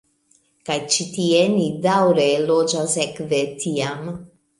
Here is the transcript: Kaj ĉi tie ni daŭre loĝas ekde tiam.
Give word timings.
Kaj 0.69 0.77
ĉi 0.93 1.05
tie 1.17 1.41
ni 1.55 1.67
daŭre 1.83 2.25
loĝas 2.47 2.97
ekde 3.05 3.43
tiam. 3.65 4.09